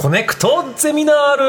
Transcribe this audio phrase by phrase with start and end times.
[0.00, 1.44] コネクトゼミナール。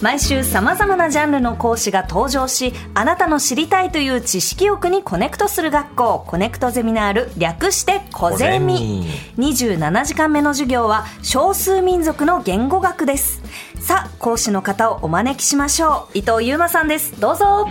[0.00, 9.04] 毎週さまざまなジャンルの講師が登場しあなたの知りたいという知識欲にコネクトする学校コネクトゼミナール略してコゼミ。
[9.36, 13.42] 27時間目の授業は少数民族の言語学です。
[13.80, 16.18] さあ講師の方をお招きしましょう。
[16.18, 17.20] 伊藤雄馬さんです。
[17.20, 17.66] どうぞ。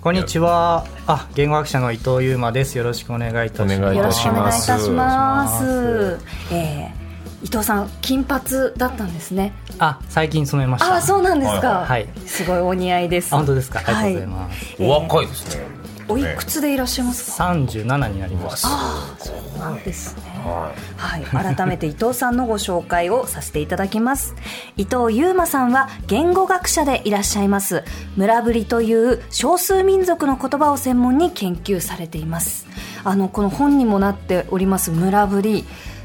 [0.00, 0.93] こんにちは。
[1.06, 2.78] あ、言語学者の伊藤優馬です。
[2.78, 3.96] よろしくお願いいたします。
[3.96, 6.18] よろしくお願いいたします。
[6.52, 7.04] えー
[7.42, 8.42] 伊藤さん金髪
[8.78, 9.52] だったんですね。
[9.78, 10.94] あ最近染めました。
[10.94, 11.84] あそうなんですか。
[11.86, 13.32] はいすごいお似合いです。
[13.32, 13.80] 本当ですか？
[13.80, 15.66] ありがとうございます、お若いですね。
[16.08, 17.36] おいくつでいらっしゃいますか？
[17.36, 18.64] 三十七になります。
[18.66, 24.34] あそうなんですねはい、改めて伊藤さんのご紹介をさせていただきます。
[24.76, 27.82] 伊藤優馬さんは言語学者でいらっしゃいます。
[28.16, 32.66] 村ぶりという少数民族の言葉を専門に研究されています。
[33.04, 34.90] あのこの本にもなっております。
[34.90, 35.64] 村ぶり。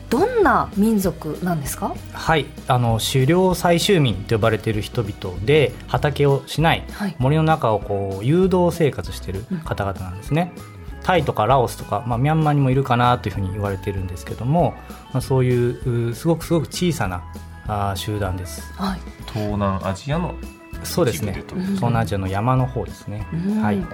[0.09, 1.93] どんな民族なんですか？
[2.13, 2.47] はい。
[2.67, 14.73] あの狩猟採集民と呼ばれている人々で畑をしない、はい、森の中をこう誘導生活している方々なんですね、うん、タイとかラオスとか、まあ、ミャンマーにもいるかなというふうに言われているんですけども、
[15.13, 17.23] まあ、そういうすごくすごく小さな
[17.67, 18.99] あ集団です、はい、
[19.31, 20.35] 東南アジアの
[20.83, 21.33] そうですね。
[21.33, 23.27] 東南アジアの山の方ですね、
[23.61, 23.85] はい。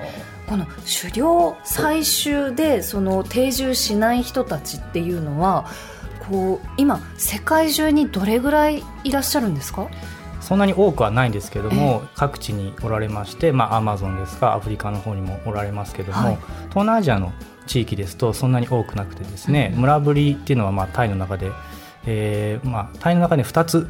[0.48, 5.66] この狩猟採集でその定住しない人たちっていうのは
[6.30, 9.88] こう今世界中にどれぐらいいらっしゃるんですか？
[10.46, 16.36] そんなに多くはないんですけども、各地におられまして、まあ、アマゾンですかアフリカの方にもおられますけども、はい、
[16.70, 17.34] 東南アジアの
[17.66, 21.52] 地域ですとそんなに多くなくてですね、うん、村ぶりっていうのはまあタイの中で、
[22.06, 23.90] えーまあ、タイの中で2つ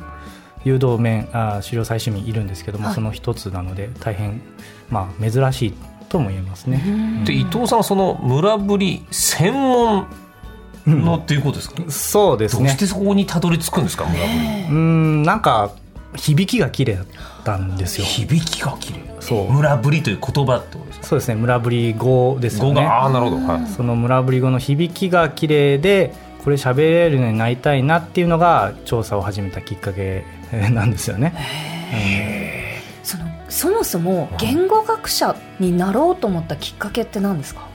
[0.63, 4.41] 誘導面あ狩猟採取民いるんですけども、はい、その1つなので大変、
[4.89, 5.73] まあ、珍しい
[6.07, 7.23] とも言えますね。
[7.25, 10.07] で伊藤さんその村ぶり専門
[10.87, 12.63] のっていうことですか、うん、そうですね。
[12.63, 14.23] どうしてそこにたどり着くんですか村
[14.69, 15.71] うんなんか
[16.15, 17.05] 響きが綺麗だっ
[17.43, 18.05] たんですよ。
[18.05, 18.99] 響きが綺麗。
[19.19, 19.51] そう。
[19.51, 21.05] 村ぶりという言葉ってことですか？
[21.07, 30.23] そうですね村ぶり語ですよねああなるほど、はい、その村ぶり語の響きが綺麗でこれ喋れるようになりたいなっていうのが調査を始めたきっかけ
[30.71, 31.33] なんですよね。
[31.91, 37.67] うん、そのそもそも言語学者になろうと思ったきっかけって何ですか？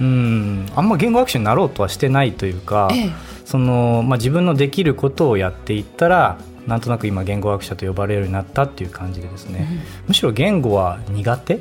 [0.00, 0.68] うん。
[0.74, 3.10] あんま言語学習になろうとはしてないというか、ええ、
[3.44, 11.60] そのまあ、自分のできることをやっていったらなんとなく今言語学者と呼ばれるようになったっていう感じでですね、うん、むしろ言語は苦手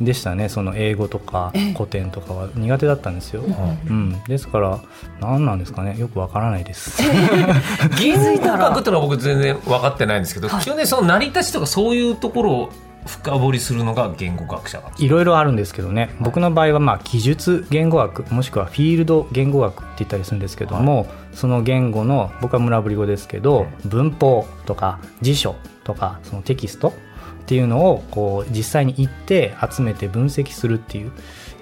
[0.00, 0.48] でしたね。
[0.48, 4.80] その英語とか古典とかは苦手だったんですよ、うん、ですから
[5.20, 5.98] 何なんですかね。
[5.98, 7.02] よくわからないです。
[7.98, 12.72] 言語学ってのは僕全然分かってないんですけど、はい、基本的にその成り立ちとかそういうところを
[13.06, 26.92] 深掘りするのが言語学者いろいろあるんですけどね、はい、僕の場合はまあ記述言語学もしくはフィールド言語学って言ったりするんですけども、はい、その言語の僕は村ぶり語ですけど文法とか辞書とかそのテキストっ
[27.46, 31.12] ていうのをこう実際に行って集めて分析するっていう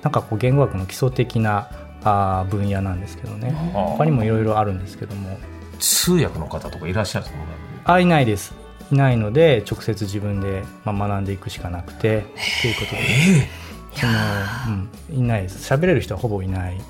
[0.02, 1.70] なんかこう言語学の基礎的な
[2.04, 3.52] あ分野なんですけどね。
[3.72, 5.38] 他にもいろいろあるんですけども。
[5.78, 7.38] 通訳の方とかいらっしゃるんです
[7.84, 7.94] か？
[7.94, 8.52] あいないです
[8.90, 12.24] いないので直接自分で、まあ、学んでいくしかなくて
[12.62, 13.48] ということで、
[13.94, 14.12] その
[15.10, 15.72] うん、いないです。
[15.72, 16.80] 喋れる人はほぼいない。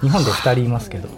[0.00, 1.08] 日本で2人いますけど。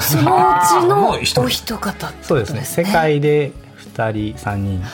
[0.00, 1.34] そのうちの お一
[1.76, 2.64] 方、ね、そうですね。
[2.64, 3.52] 世界で
[3.96, 4.84] 2人3人。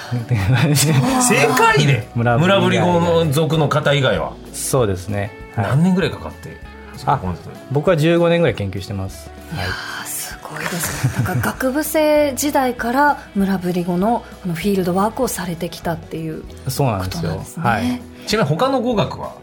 [0.75, 2.09] 世界で？
[2.15, 4.33] 村ぶり語の族の方以外は？
[4.53, 6.57] そうですね、はい、何年ぐらいかかって？
[7.05, 7.21] あ
[7.71, 9.31] 僕は15年ぐらい研究してます。
[9.55, 9.96] はい
[10.71, 11.09] ごいです。
[11.09, 19.37] ねだから学部生時代から村ぶり語のこのフィールドワークをされてきたっていうそうなんですよ、はい、ちなみに他の語学は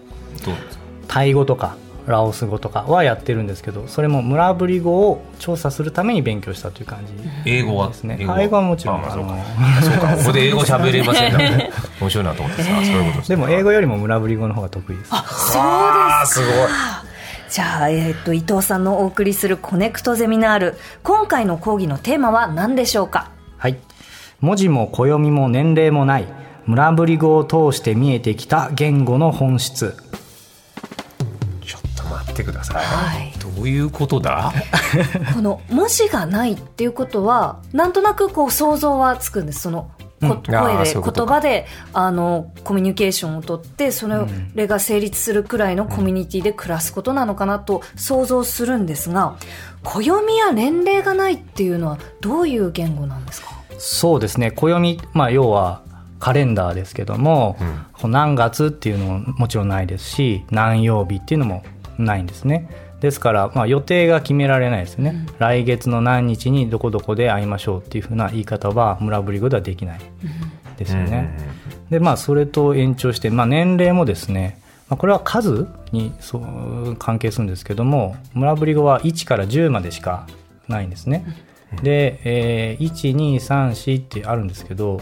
[0.45, 0.83] どうですか？
[1.07, 1.75] タイ語とか
[2.05, 7.13] ラオス語とかはやってるんですけどそれも村ぶり語を調査するために勉強したという感じ、
[7.49, 8.17] 英語はですね。
[8.19, 8.57] 英語。
[8.57, 9.37] はもちろん、あ、そうか。
[9.81, 15.09] そうかここで英語喋れませんので面白いなと思ってさ、えー、そういうことでも英語よりも村ぶり語の方が得意です。
[15.13, 16.25] あそうですか。
[16.25, 16.67] すごい
[17.53, 20.75] じゃあ、えっ、ー、と、伊藤さんのお送りするコネクトゼミナール。
[21.03, 23.29] 今回の講義のテーマは何でしょうか？
[23.59, 23.77] はい。
[24.41, 26.25] 文字も暦も年齢もない、
[26.65, 29.95] 村ぶり語を通して見えてきた言語の本質。
[31.63, 32.83] ちょっと待ってください。
[32.83, 34.51] はい、どういうことだ？
[35.35, 39.59] この文字がないっていうことは、なんとなくこう想像はつくんです。
[39.61, 39.91] その
[40.23, 44.07] 声で言葉であのコミュニケーションをとってそ
[44.55, 49.37] れが成立するくらいのコミュニティで暮らすことなのかなと想像するんですが
[49.83, 53.49] 暦や年齢がないっていうのはどういう言語なんですか？
[53.77, 54.51] そうですね。
[54.51, 55.81] 暦、まあ、要は
[56.19, 57.57] カレンダーですけども、
[58.01, 61.63] うん、何月っていうのももちろんないですし何曜日っていうのも
[61.97, 62.69] ないんですね
[63.03, 70.01] ですから、まあ、予定が決められないですね、うん、来月の何日にどこどこで会いましょうっていうふうな言い方は村ぶり語ではできない
[70.77, 71.37] ですよね、
[71.83, 80.27] うん、でまあそれと延長して、まあ、年齢もですねまあ、これは数にそう関係するんですけども村ぶり語は1から10までしか
[80.67, 81.25] ないんですね。
[81.81, 85.01] で、えー、1234ってあるんですけど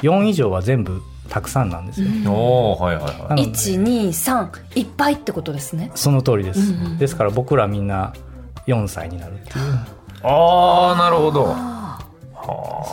[0.00, 2.08] 4以上は全部たくさんなんですよ。
[2.32, 3.44] おはいはいはい。
[3.50, 5.90] 123いっぱいってことですね。
[5.94, 6.72] その通りです。
[6.72, 8.12] うんうん、ですから僕らみんな
[8.66, 9.54] 4歳になるっていう。
[10.22, 11.54] ああなるほど。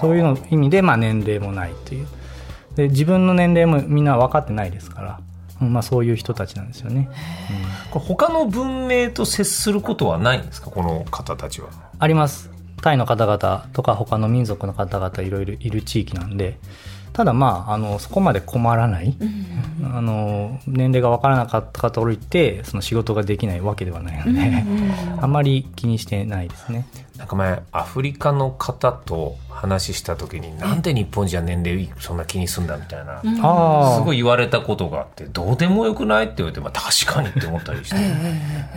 [0.02, 2.08] そういうの意味でまあ年齢もないっていう。
[2.76, 5.20] で自分の年齢もみんな分かってないですから。
[5.62, 7.10] まあ、そういう人たちなんですよね、
[7.88, 10.70] うん、これ他の文明と接することはないんですか？
[10.70, 12.52] この方たちはあります
[12.82, 16.60] タイの方々とか他の民族の方々いろいろいる地域なんで
[17.16, 26.86] ただまああのそこまで困らない、うん、あの年齢が分からなかった方といってその仕事ができないわけではないので、うん、あまり気にしてないですね。
[27.18, 37.96] なんか前アフリカの方と話した時になんで日本じゃ年齢そんな気にすんだみたいな、すごい言われたことがあってどうでもよくないって言われて、まあ、確かにって思ったりして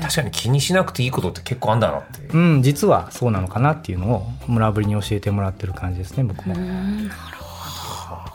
[0.00, 2.20] 確かに気にしなくていいことって結構あんだなって。
[2.32, 6.54] うん実はそうなのかなっていうのを村ぶりに教えてもらってる感じですね僕も。
[6.54, 7.37] なる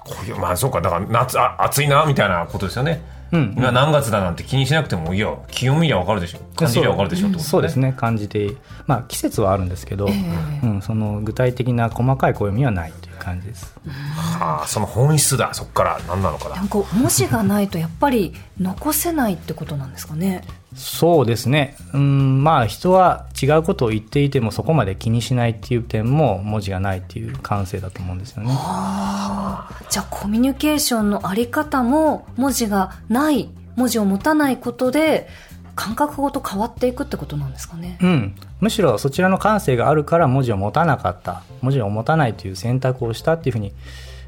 [0.05, 3.01] こういうまあそうかだから夏あ暑いなみたいなことですよね。
[3.31, 6.39] うん、今何月だなんて気にしなくてもいや気温見りゃ分かるでしょ。
[6.55, 8.51] 感じりゃ分かるでしょうそうですね感じて。
[8.85, 13.73] まあ季節はあるんですけど、えー、うん、その具体的な細かい暦はないという感じです。
[13.85, 16.55] はあその本質だそこから何なのかな。
[16.55, 20.43] なんか文字がないとやっぱり残せないってことなんですかね。
[20.75, 28.49] そうですね、うん、まあ人は違うことを言っていてもそこまで気にしないっていう点も文字がないっていう感性だと思うんですよね。
[28.49, 35.27] じゃあコミュニケーションのあり方も文字がない文字を持たないことで
[35.75, 37.97] 感覚ごと変わっていくってことなんですかね。
[38.01, 43.73] うん、むしろそちらの感性があるから文字を持たなかった文字を持たないという選択をしたっていうふうに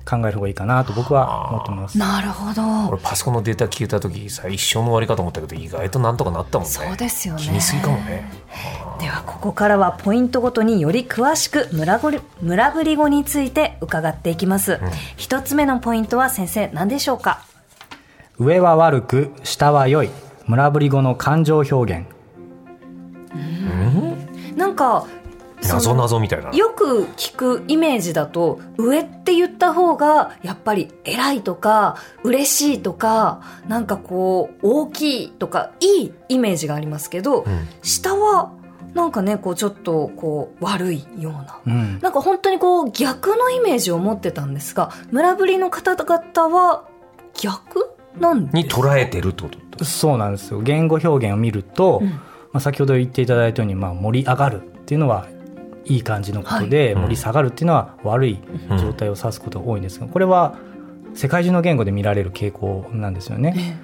[0.07, 1.97] 考える方がいいかなと僕は思ってます。
[1.97, 2.89] なるほど。
[2.89, 6.73] 俺パソコンのデータ聞いた時さ一生の終わりかと思ったけど意外となんとかなったもんね。
[6.73, 7.41] そうですよね。
[7.41, 8.29] 気にすぎかもね。
[8.99, 14.79] ではここからはポイントごとにより詳しく村ぶり村ぶり語について伺っていきます。
[15.17, 17.41] 一、うん、つ目のポイントは先生何でしょうか？
[18.37, 20.09] 上は悪く下は良い
[20.47, 22.05] 村ぶり語の感情表現。
[23.33, 25.05] うん、なんか
[25.67, 26.51] 謎謎みたいな。
[26.51, 38.51] よく聞くイメージだと上って言った方がやっぱり偉いとか嬉しいとかなんかこう大きいとかいいイメージがありますけど、うん、下は
[38.93, 46.87] なんかねこうちょっとこう悪いような、うん、なんか本当にこう逆のイメージを持ってたんですが村ぶりの方々は
[47.33, 47.94] 逆？
[48.19, 49.85] なんに捉えてるってこと？
[49.85, 50.61] そうなんですよ。
[50.61, 52.19] 言語表現を見ると、うん、ま
[52.53, 55.27] あ、先ほど言っていただいたように、まあ、盛り上がるっていうのは
[55.85, 58.39] いい感じのことで盛り下がるっていうのは悪い
[58.79, 60.55] 状態を指すことが多いんですがこれは
[61.13, 63.79] 世界中の言語で見られる傾向なんですよね。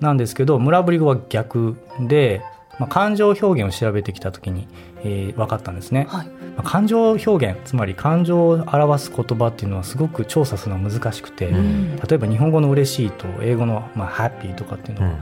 [0.00, 2.42] なんですけど村ぶり語は逆で、
[2.80, 4.66] まあ、感情表現を調べてきた時に、
[5.04, 15.12] えー、分かったんですね、はい、まあ、感情表現つまり感情を表す言葉っていうのはすごく調査するのは難しくて、うん、例えば日本語の嬉しいと英語の、まあ、ハッピーとかっていうのは、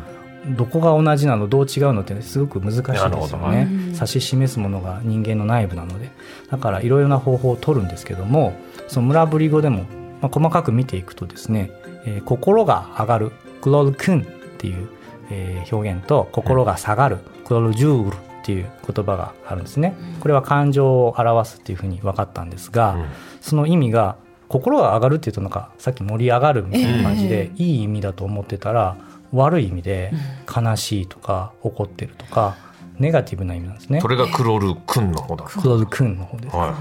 [0.46, 0.56] うん。
[0.56, 3.68] どこが同じなのどう違うのってすごく難しいですよね。
[3.94, 6.10] 指し示すものが人間の内部なので。
[6.50, 8.54] だからいろいろな方法を取るんですけども
[8.88, 9.84] その村ぶり語でも、
[10.20, 11.70] まあ、細かく見ていくとですね、
[12.04, 14.24] えー、心が上がるクロルクンっ
[14.58, 14.88] ていう、
[15.30, 19.94] えー、表現と心が下がるクロルジュールっていう言葉があるんですね。
[20.20, 22.96] これは感情を表すっていうふうに分かったんですが、
[23.40, 24.16] その意味が
[24.48, 28.96] 心が上がるっていうとなんかさっき盛り上がるみたいな感じで、いい意味だと思ってたら
[29.32, 30.12] 悪い意味で
[30.54, 32.56] 悲しいとか怒ってるとか
[32.98, 34.00] ネガティブな意味なんですね。
[34.00, 35.44] それがクロルクンの方だ。
[35.44, 36.56] クロルクンの方です。
[36.56, 36.74] は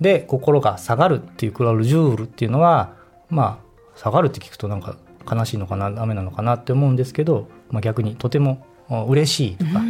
[0.00, 2.94] い、で心が下がるっていうクロルジュールっていうのは
[3.28, 4.96] まあ下がるって聞くとなんか
[5.30, 8.66] 悲しいのかなダメなのかなって思うんですけど、まあ、逆にとても
[9.08, 9.82] 嬉しいとか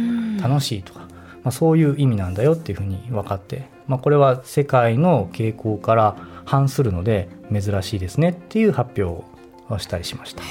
[0.47, 1.02] 楽しいとか、
[1.43, 9.25] まあ、そういう意味なんだよっていうふうに分かって、まあ、これは世界の傾向から反するので珍しいですねっていう発表
[9.69, 10.41] をしたりしました。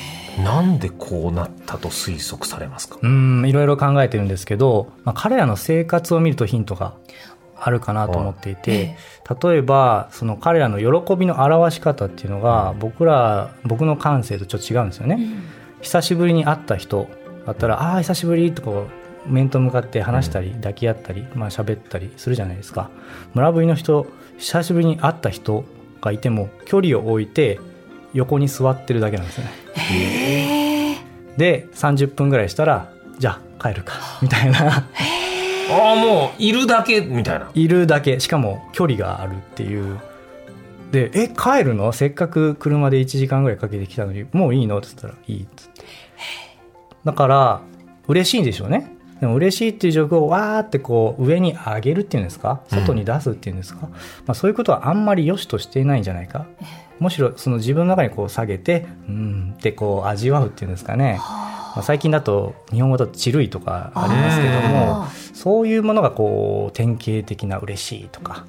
[0.42, 2.98] なんでこうなったと推測されますか？
[3.02, 6.94] うんいろいろ考えてるんですけど、まあ、彼らの生活を見るとヒントが
[7.58, 8.96] あるかなと思っていて、
[9.42, 15.42] 例えばその彼らの喜びの表し方っていうのが僕ら僕の感性とちょっと違うんですよね、うん、
[15.82, 17.08] 久しぶりに会った人
[17.46, 18.70] だったら「ああ久しぶり」とか
[19.26, 22.90] 面と向かって話したり抱き合ったり、まあ喋ったりするじゃないですか。
[23.34, 24.06] 村ぶりの人
[24.38, 25.64] 久しぶりに会った人
[26.00, 27.60] がいても距離を置いて
[28.12, 30.98] 横に座ってるだけなんですよね
[31.36, 34.88] で30分ぐらいしたらじゃあ帰るかみたいな。
[35.70, 37.50] ああもういるだけみたいな。
[37.54, 38.18] いるだけ。
[38.20, 39.98] しかも距離があるっていう。
[40.90, 41.92] で「え帰るの？
[41.92, 45.84] せっかく車で1時間ぐらいかけてきたのにもういいの?」って言ったら「いい」っつって。
[47.04, 47.60] だから
[48.08, 52.64] 嬉しいんでしょうねでも嬉しいっていう状況をわーってこう上に上げるっていうんですか？
[52.66, 56.46] 外に出すっていうんですか、まあ、そういうことはあんまり良しとしていないんじゃないか。
[56.98, 68.44] むしろその自分の中にこう下げてうんってこう味わうっていうんですかね、まあ、最近だと日本語だと「ちるい」とかありますけどもそういうものがこう典型的な嬉しいとか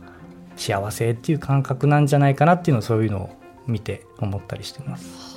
[0.56, 3.30] 幸せっていう感覚なんじゃないかなっていうのをそういうのを
[3.68, 5.33] 見て思ったりしてます。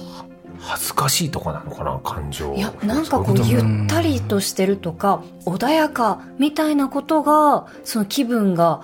[0.60, 2.54] 恥ずかしいとかなのかな感情。
[2.54, 8.82] いやなんかこうゆったりとしてるとか穏やかみたいなことがその気分が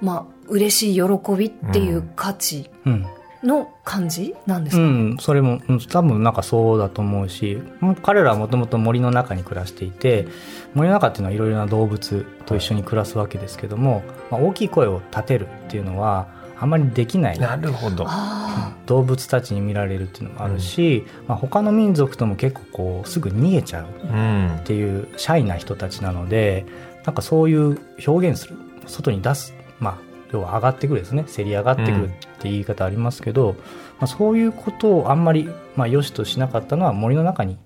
[0.00, 3.06] まあ嬉しい喜びっていう価値うん。
[3.42, 10.28] の感じなんですか、うん、それもうん多分なんかそうだと思うしうん彼らはもともと森の中に暮らしていて
[10.74, 17.38] 森の中っていうのはいろいろな動物と一緒に暮らすわけですけども、まあ、大きい声を立てるっていうのはあまりできない。
[17.38, 18.04] なるほど。
[18.06, 18.39] あ
[18.86, 26.66] 動物たちに見られるっていうのもあるし、まあ、他の民族とも結構こうすぐ逃げちゃううんっていうシャイな人たちなので
[27.04, 29.98] なんかそういう表現する外に出すまあ
[30.32, 31.24] 要は上がってくるですね。
[31.26, 33.56] せり上がってくるって言い方ありますけど、
[33.98, 37.58] まあ、そういうことをあんまり、まあ、良しとしなかったのは森の中に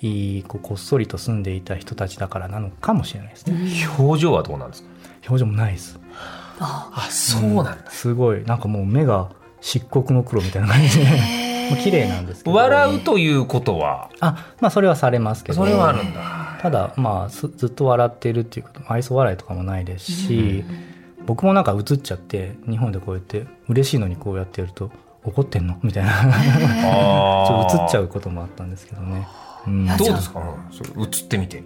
[0.00, 3.56] いいこうこっそりと住んでいた人たちだからなのかもしれないですね、
[3.98, 4.88] 表情はどうなんですか？
[5.28, 6.00] 表情もないです。
[6.58, 8.42] ああそうなんだ、すごい。
[8.42, 9.30] なんかもう目が
[9.62, 11.04] 漆黒の黒みたいな感じで。
[11.06, 11.10] も
[11.72, 12.56] う 綺麗なんですけど。
[12.56, 14.10] 笑うということは？
[14.20, 15.58] あまあそれはされますけど。
[15.58, 16.20] それはあるんだ。
[16.60, 20.64] ただまあすずっと笑っているっていうこと愛想笑いとかもないですし、
[21.26, 24.90] 僕もなんか映っちゃって日本でこうやって嬉しいのにこうやってやると
[25.24, 25.78] 怒ってんの？
[25.82, 26.12] みたいな。
[26.22, 29.26] ちょっと映っちゃううこともあったんですけどね、
[29.66, 30.40] うん、どうですか、
[30.98, 31.62] 映ってみて。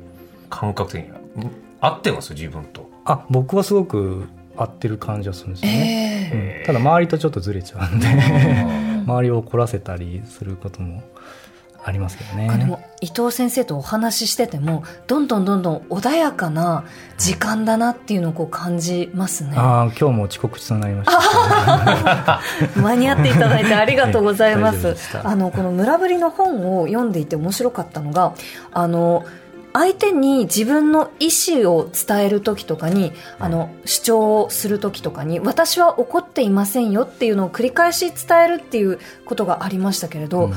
[0.48, 1.18] 感覚的には。
[1.36, 2.32] うん合ってます？
[2.32, 2.88] 自分と。
[3.04, 6.66] あ僕はすごく合ってる感じはするんですよね、えうん。
[6.66, 8.06] ただ周りとちょっとずれちゃうんで
[9.06, 11.02] 周りを怒らせたりすることも
[11.86, 12.48] ありますけどね。
[12.50, 16.84] あでも伊藤先生とお話ししててもどんどんどんどん穏やかな
[17.16, 19.52] 時間だなっていうのをこう感じますね。
[19.56, 22.40] ああ今日も遅刻しそうになりました。
[22.80, 24.96] 間に合っていただいてありがとうございます。
[25.22, 28.32] あのこの村ぶりの本を読んでいて面白かったのが
[28.72, 29.24] あの
[29.78, 40.54] 相手に自分の意思を伝える時とかにあの主張をする時とかに私は怒っていませんよっていうのを繰り返し伝えるっていうことがありましたけれど、うん。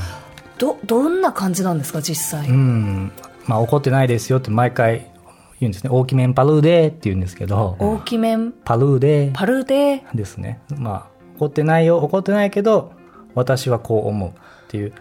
[0.58, 3.12] どどんな感じなんですか実際、うん。
[3.46, 5.12] まあ怒ってないですよって毎回
[5.60, 5.90] 言うんですね。
[5.90, 7.76] 大きめんパルーデーって言うんですけど。
[7.78, 8.54] 大きめん？
[8.54, 9.34] パルーデー。
[9.34, 10.62] パルでですね。
[10.78, 12.94] まあ怒ってないよ怒ってないけど
[13.36, 14.34] 私はこう思うっ
[14.70, 14.94] ていう。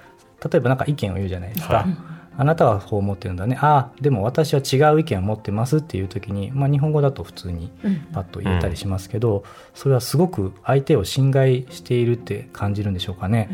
[0.43, 3.59] 例えばなんか意見を言うじゃないですか、はいあなたはこう思ってるんだね。
[3.61, 7.69] ああでも私は違う意見を持ってますっていう時に、まあ、日本語だと普通に
[8.13, 9.43] パッと言えたりしますけど、
[9.75, 13.51] それはすごく相手を侵害しているって感じるんでしょうかね、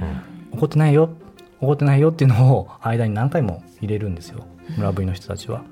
[0.52, 1.08] 怒ってないよ。
[1.62, 4.44] 怒ってないよっていうのを 間に何回も入れるんですよ。
[4.76, 5.62] 村 V の人たちは、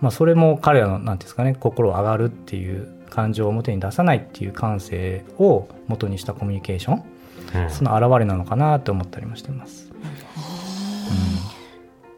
[0.00, 7.02] まあ、それも彼らの何ていうんですかね心上がるっていう感情を表に出さないっていう感性を元にしたコミュニケーション、
[7.64, 7.70] うん。
[7.70, 9.92] その表れなのかなと思ったりもしてます、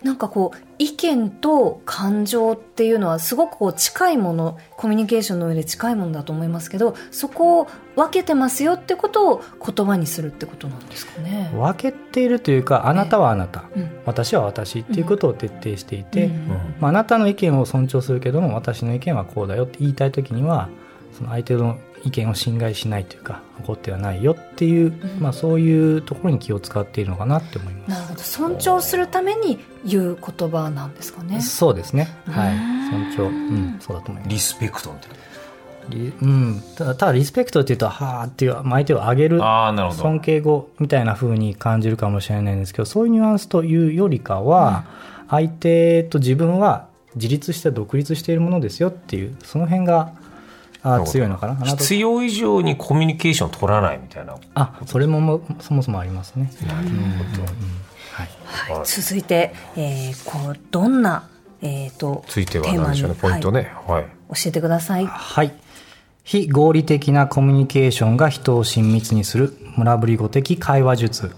[0.02, 7.66] なんかこう意見と感情っていうのはすごくこう近いものコミュニケーションの上で近いものだと思いますけどそこを
[7.96, 11.50] 分けてますよってことを言葉にするってことなんですかね。
[11.54, 16.48] 分けているというかあなたはあなた、うん私は私っていうことを徹底していて、うん。
[16.80, 20.68] まあ、あなたの意見を尊重するけども私の意見はこうだよって言いたい時には
[21.12, 27.90] その相手の意見を侵害しないというか怒ってはないよっていう、んまあ、そういうところに気を使っているのかなって思います。
[27.90, 31.40] なるほど尊重するために言う言葉なんですかね。
[31.40, 32.08] そうですね。
[32.26, 32.54] はい。
[32.54, 33.22] うん尊重。
[33.24, 34.30] うん、そうだと思います。
[34.30, 34.94] リスペクト
[36.22, 36.62] うん。
[36.76, 44.84] ただ、ただリスペクトっていうと、はあっていう、まあ相手を上げるなああなるほど尊敬語みたいな風に感じるかもしれないんですけど、そういうニュアンスというよりかは、
[45.28, 50.12] 相手と自分は自立して独立しているものですよっていう、その辺が、
[50.82, 51.56] あ強いのかな？
[51.66, 56.50] 必要以上にコミュニケーション取らないみたいなあ、それももそもそもありますね。
[56.66, 57.42] なるほど、
[58.12, 58.76] はい。
[58.76, 61.28] はい、続いて、えー、こうどんな、
[61.62, 63.16] えー、とついては何でしょうね？
[63.20, 65.06] ポイントねはい、はい教えてください。
[65.06, 65.52] はい。
[66.22, 71.34] 非合理的なコミュニケーションが人を親密にする村ぶり語的会話術。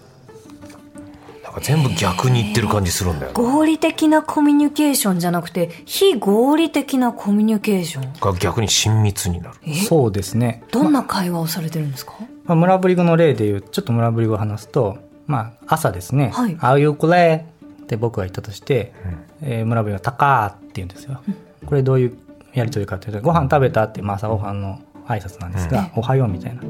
[1.52, 3.40] か全部逆に言ってる感じするんだよな。
[3.40, 8.12] 合理的なコミュニケーションじゃなくて非合理的なコミュニケーション。
[8.20, 9.56] が逆に親密になる。
[9.66, 9.74] え？
[9.74, 10.62] そうですね。
[10.70, 17.46] どんな会話をされてるんですか、まあ、村ぶり語の例で言う、ちょっと村ぶり語を話すと、まあ、朝ですね「はい、あいうこれ」
[17.84, 18.92] って僕が言ったとして、
[19.42, 22.18] うん、えー、村部は「たか」って言うんですよ、うん、これどういう
[22.52, 26.62] やり取りかというと「ご飯食べた?」って、まあ、朝ごはんの挨拶なんですが「うん、おはよう」みたいな。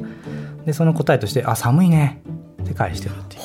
[0.67, 2.21] でその答えとして「あ寒いね」
[2.63, 3.43] って返してるっていう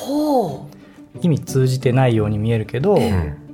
[1.20, 2.98] 意味通じてないように見えるけど、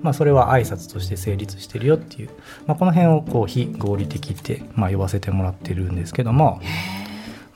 [0.02, 2.30] まあ、それは挨拶として成立してるよっていう、
[2.66, 6.60] まあ、この辺をこう非合理的って、まあ、呼ばせてもらってるんですけども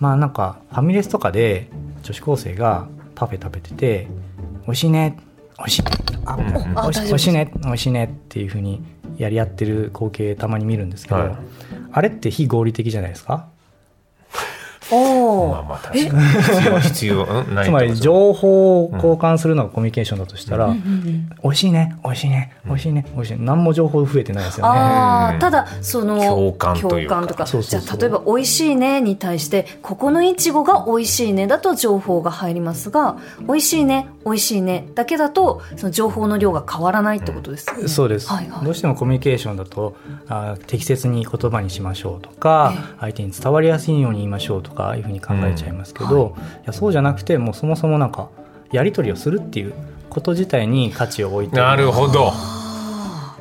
[0.00, 1.68] まあなんかファミレスとかで
[2.02, 4.06] 女子高生がパフェ食べてて
[4.64, 5.18] 「美味しいね
[5.58, 5.82] 美味しい。
[5.82, 5.90] ね
[6.24, 8.82] あ、うん、美味しいね美味しいね」っていうふうに
[9.18, 11.36] やり合ってる光景たまに見るんですけど、はい、
[11.92, 13.48] あれって非合理的じゃないですか？
[14.90, 16.22] おまあまあ確かに。
[16.22, 23.06] 必要必要ないつまり情報を交換するのがコミュニケーションだとしたら、うん、美味しいね美味しいね美味しいね。
[23.14, 23.44] 美味しいね。
[23.44, 24.78] 何も情報増えてないですよね。
[24.78, 27.26] あただその共感というか。
[27.26, 27.44] とか。
[27.44, 34.88] じゃあ例えば美味しいねに対してここのいちごが美味しいねだと情報が入りますが美味しいね美味しいね。
[34.94, 39.96] だけだとその情報の量が変わらないってことです、ね、そうです、はいはい、どうしてもコミュニケーションだと
[40.28, 46.32] あ適切に言葉にしましょうとか、え相手に伝わりやすいように言いましょうとかいうふうに考えちゃいますけど、うん。
[46.32, 48.28] はい、いやそうじゃなくてもうそもそもなんか
[48.72, 49.74] やり取りをするっていう
[50.10, 52.32] こと自体に価値を置いてなるほど。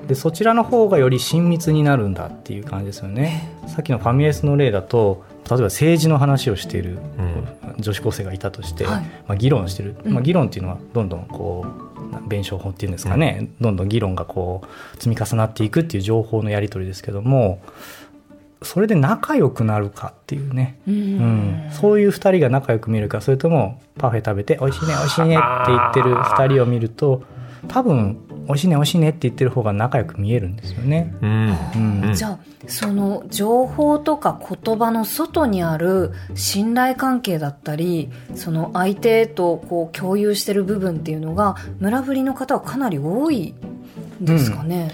[0.08, 3.52] でそちらの方がより親密になるんだっていう感じですよね。
[3.68, 6.98] さっきのファミレスの例だと例えば政治の話をしている
[7.80, 17.62] 女子高生がいたとして、うん、まあ、議論してる、まあ、議論っていうのはどんどんこう弁証法っていうんですかね、うん、どんどん議論がこう積み重なっていくっていう情報のやり取りですけども
[18.64, 20.98] それで仲良くなるかっていうね、うん、う
[21.68, 27.24] ん、そういう2人が仲良く見えるかそれともパフェ食べて「美味しいね美味しいね」って言ってる2人を見ると
[27.68, 31.14] 多分美味しいね美味しいねって言ってる方が仲良く見えるんですよね。
[31.22, 31.58] うん
[32.08, 43.54] うん、じゃあその情報とか言葉の外にある信頼関係だったりその相手とこう共有してる部分っていうのが村ぶりの方はかなり多い
[44.22, 44.92] ですかね。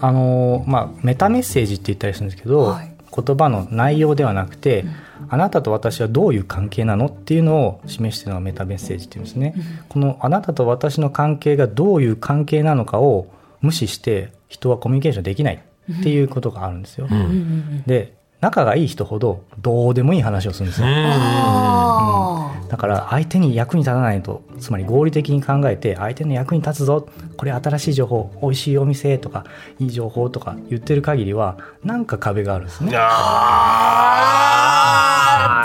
[0.00, 4.92] あのまあ、メタメッセージって言ったりするんですけど、はい、言葉の内容ではなくて、うん、
[5.28, 13.26] あなたと私はどういう関係なのっていうのを示しているのがメタメッセージっていうんですね、うん、このあなたと私の関係がどういう関係なのかを
[13.60, 27.06] 無視して人はコミュニケーションできないっていうことがあるんですよ、うん、で仲がいい人ほどどうでもいい話をするんですよ、だから相手に役に立たないとつまり合理的に考えて相手の役に立つぞ
[27.36, 29.44] これ新しい情報美味しいお店とか
[29.78, 32.92] いい情報とか言ってる限りはなんか壁があるんですね。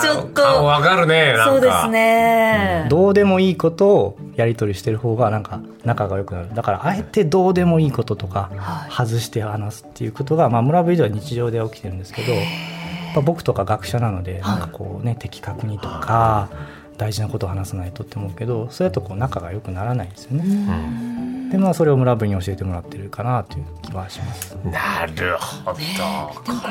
[0.02, 0.42] ちょっと。
[0.42, 6.54] わかるねそうですね、うん、どうでもいいことをやり取りしてる方がなんか仲が良くなる。
[6.54, 8.52] だからあえてどうでもいいこととか
[8.90, 12.40] 外して話すっていうことが、まあ、村部では日常で起きてるんですけど、ま
[13.18, 16.50] あ、僕とか学者なのでなんかこうね的確にとか
[16.98, 21.35] 大事なことを話さないとって思うけどそれだとこう仲が良くならないですよね。
[21.56, 24.58] でまあそれを村部に教えてもらってるかなという気はします。
[24.66, 25.80] なるほど。
[25.80, 25.86] ね、
[26.46, 26.62] でも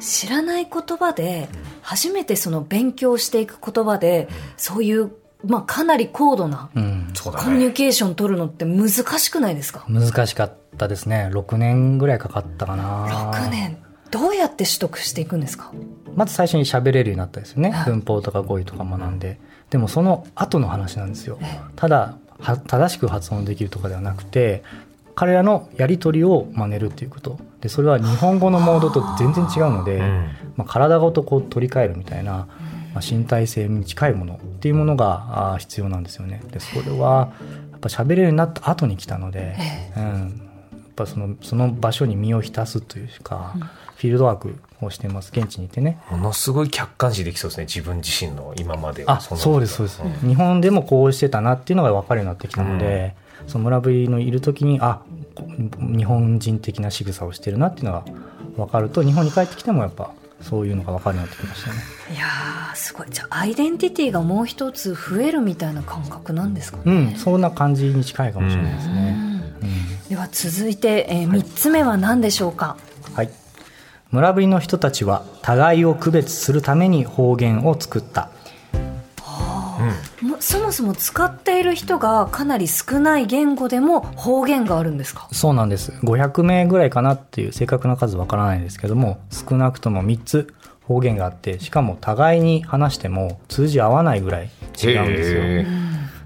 [0.00, 1.48] 知らない言葉で
[1.80, 5.12] 初めてその勉強していく言葉で、そういう
[5.46, 11.28] まあ、かなり高度なコミュニケーション取るのって難しくないですか、難しかったですね。
[11.32, 13.32] 6年ぐらいかかったかな。
[13.32, 13.76] 6年。
[14.10, 15.72] どうやって取得していくんですか？
[16.14, 19.38] まず最初に喋れるようになったですよね、はい、文法とか語彙とか学んで。
[19.70, 21.38] でもその後の話なんですよ。
[21.74, 24.62] ただ正しく発音できるとかではなくて
[25.14, 27.38] 彼らのやり取りを真似るっていうこと。
[27.60, 30.00] でそれは日本語のモードと全然違うので、
[30.56, 32.46] まあ、体ごとこう取り替えるみたいな、ま
[32.96, 36.42] あ、身体性に近いものっていうものが必要なんですよね。
[36.50, 37.32] でそれは
[37.70, 39.56] やっぱ喋れるようになった後に来たので、
[39.96, 43.54] うん、やっぱそのその場所に身を浸すというか、
[43.96, 45.32] フィールドワークをしてます。
[45.34, 45.98] 現地にいてね。
[46.10, 47.64] ものすごい客観視できそうですね。
[47.64, 55.00] 自分自身の今まであそうですそうです、うん、日本でもこうしてたなっていうのが分かるようになってきたので、うん、その村ぶりのいる時にあ
[55.78, 58.04] 日本人的な仕草をしてるなっていうのが
[58.56, 61.76] 分かると日本に帰ってきてもやっぱそういうのが分かるようになってきましたね。
[62.14, 62.26] いや
[62.74, 63.06] すごい。
[63.10, 66.82] じゃあアイデンティティがもう一つ増えるみたいな感覚なんですかね。
[66.86, 69.16] うんそんな感じに近いかもしれないですね、
[69.62, 69.64] う
[70.06, 72.66] ん、では続いて、えー、3つ目は何でしょうか？
[72.66, 72.93] はい
[74.14, 78.30] 村ぶりの人たちは互いを区別するために方言を作った。
[80.22, 85.26] うん、そもそも使っている人がかなり少ない言語でも方言があるんですか？
[85.32, 94.50] そうなんです500名ぐらいかなっていう正確な数わからないんですけども少なくとも3つ方言があってしかも互いに話しても通じ合わないぐらい
[94.80, 95.42] 違うんですよ。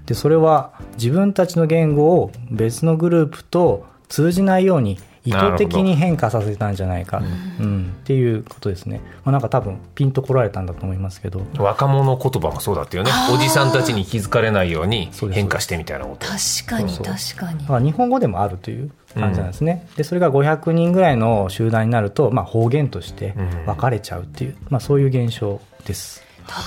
[0.05, 4.99] でそれは自分たちの言語を別のグループと通じないように
[5.29, 7.21] 意図的に変化させたんじゃないか、
[7.59, 11.41] うん、っていうことですね、まあ、なんか多分ピンとこられたんだと思いますけど。
[11.57, 13.11] 若者言葉もそうだったよね。
[13.33, 16.27] おじさんたちに気づかれないように変化してみたいなこと。
[16.27, 16.37] 確
[16.67, 17.59] かに確かに。
[17.59, 23.33] だから日本語でもあるという感じなんですね、うん、でそれが500人ぐらいの集団になると、まあ、方言として
[23.65, 26.23] 分かれちゃうっていう、まあ、そういう現象です。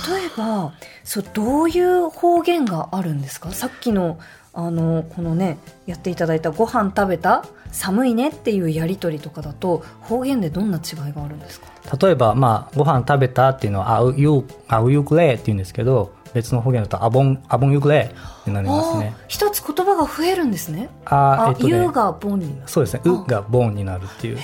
[0.09, 0.73] 例えば
[1.03, 3.51] そうどういう方言があるんですか？
[3.51, 4.19] さっきの
[4.55, 11.69] あのこのねやっていただいたご飯食べた寒いねっていうやり取りとかだと方言でどんな違いがあるんですか？
[11.99, 19.15] 例えば、まあ、ご飯食べたっていうのはあうゆあうゆくれって言うんですけど別の方言だとアボンアボンゆくれってなりますね。
[19.29, 20.91] 一つ言葉が増えるんですね。
[21.07, 22.69] あ、えっとね、ゆがボンになる。
[22.69, 23.01] そうですね。
[23.05, 24.39] うがボンになるっていう。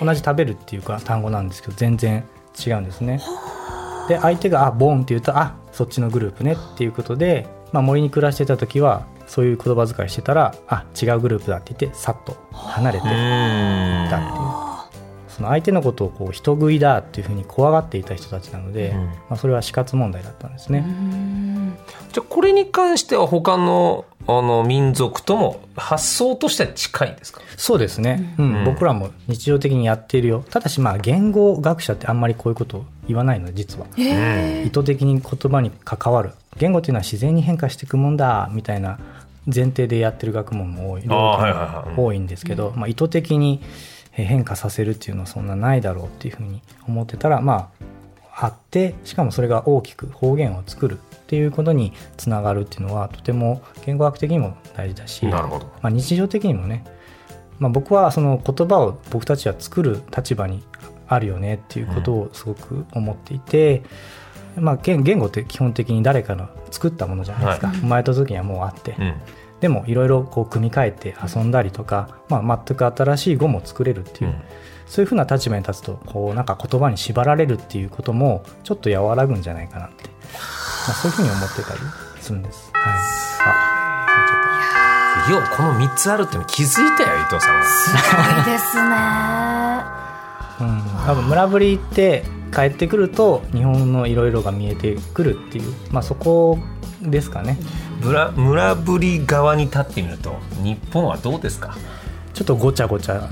[0.00, 2.24] 同じ食べるっていうか単語なんですけど全然
[2.64, 3.20] 違うんですね。
[4.08, 13.10] で相手があボンって言うとあそっちのグループねっていうことで、まあ、森に暮らしてた時はそういう言葉遣いしてたらあ違うグループだって言ってさっと離れてい
[14.10, 14.68] たっていう。
[15.38, 20.84] その相手のことをこう人食いだっていうふうに怖がっていた人たちなので、うん、まあ、それは死活問題だったんですね。
[22.12, 27.40] じゃこれに関しては他のあの民族とも発想としては近いんですか？
[27.56, 30.44] そうですね、うん、うん、僕らも日常的にやっているよ。
[30.50, 36.32] ただしまあ言語学者ってあんまりこういうことを言わないの実は、意図的に言葉に関わる。
[36.58, 38.98] 言語っていうのは自然に変化していくもんだみたいな
[39.46, 42.26] 前提でやってる学問も多い多いん。
[42.26, 43.62] ですけど、まあ、意図的に
[44.10, 47.70] 変化させるっていうのはそんなないだろうっていうふうに思ってたらま
[48.30, 50.98] ああってしかもそれが大きく方言を作る
[51.28, 56.84] っていうことにつながるっていうのはとても言語学的にも大事だしなるほど、まあ、日常的にもね、
[57.58, 60.62] まあ、僕はその言葉を僕たちは作る立場に
[61.06, 63.82] あるよねっていうことをすごく思っていて、
[64.56, 69.14] うん、まあ、言語って基本的に誰かの作ったものじゃないですか、はい、生まれた時にはもうあって、うん、
[69.60, 74.40] でもいろいろこう組み替えて遊んだりとか、まあ、全く新しい語も作れるっていう、うん、
[74.86, 81.80] そういうふうな立場に立つとこうなんか言葉に縛られるっていうこともちょっと和らぐんじゃないかなって、まあ、そういうふうに思ってたり
[82.20, 82.70] するんです。
[82.74, 82.92] はい、
[85.28, 87.64] あようこの3つあるっていうの気づいたよ伊藤さんは。
[87.64, 88.92] すごいですね。
[90.60, 96.58] うん、多分村ぶりって帰ってくると日本のいろいろが見えてくるっていう、まあ、そこ
[97.02, 97.58] ですかね。
[98.00, 101.76] 村村ぶり側に立ってみると日本はどうですか？
[102.38, 103.28] ちょっとごちゃごちゃ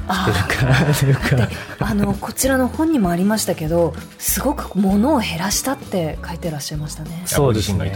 [0.93, 1.49] してるかというか。
[1.79, 7.23] あのこちらの本にもありましたけどすごく物を減らしたって書いてらっしゃいましたね。
[7.25, 7.93] そうですね。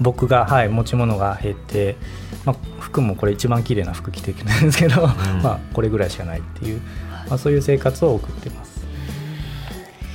[0.00, 1.98] 僕が、はい、持ち物が減って、
[2.46, 6.80] まあ、服もこれ一番綺麗な服着てるんですけど、うん、まあ、これぐらいしかないっていう、
[7.28, 8.80] まあ、そういう生活を送ってます。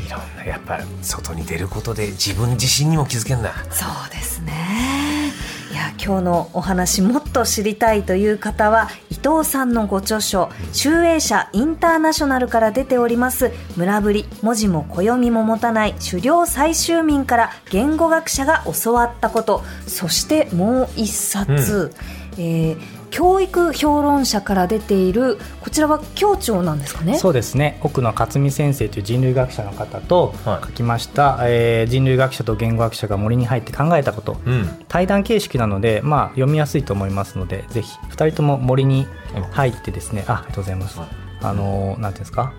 [0.08, 5.32] いろんなやっぱ外に出ることで自分自身にも気づけんだそうですね。
[5.72, 21.92] いや今日のお話もっと知りたいという方は伊藤さんのご著書「集英社インターナショナル」から出ております「村ぶり文字も暦も持たない狩猟採集民から言語学者が教わったこと」そしてもう一冊、
[22.38, 27.18] うん、えー教育評論者から出ているこちらは教長なんですかね？
[27.18, 27.80] そうですね。
[27.84, 39.08] 奥野克美先生という人類学者の方と書きました、はい、えー、人類学者と言語学者が森に入って考えたこと、うん、対談形式なので、まあ、読みやすいと思いますのでぜひ2人とも森に
[39.52, 41.00] 入ってですね、あありがとうございます、
[41.42, 42.54] あのなんていうんですか？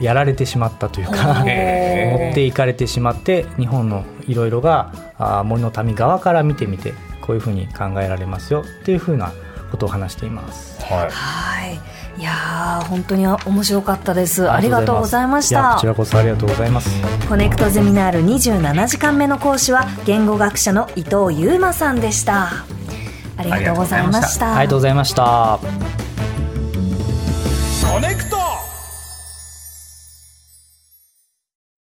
[0.00, 9.32] やられてしまったというか持っていかれてしまって日本のいろいろがあ森の民側から見てみてこういうふうに考えられますよっていうふうな
[9.70, 10.80] ことを話しています。
[10.82, 11.10] はい。
[11.10, 14.50] はいいや本当に面白かったです。
[14.50, 15.74] ありがとうございました。
[15.74, 16.88] こちらこそありがとうございます。
[17.28, 22.64] コネクトゼミナール27時間目の講師は言語学者の伊藤優馬さんでした。
[23.36, 24.56] ありがとうございました。
[24.56, 25.58] ありがとうございました。
[27.92, 28.35] コネクト